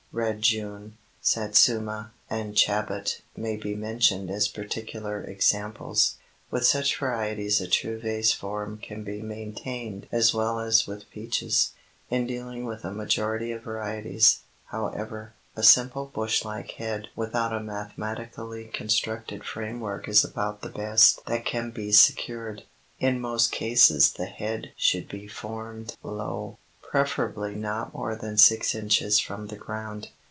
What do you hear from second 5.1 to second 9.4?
examples. With such varieties a true vase form can be